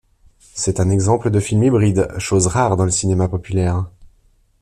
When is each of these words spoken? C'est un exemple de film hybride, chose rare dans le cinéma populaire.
C'est 0.55 0.79
un 0.79 0.89
exemple 0.89 1.29
de 1.29 1.39
film 1.39 1.63
hybride, 1.63 2.07
chose 2.17 2.47
rare 2.47 2.75
dans 2.75 2.85
le 2.85 2.89
cinéma 2.89 3.27
populaire. 3.27 3.85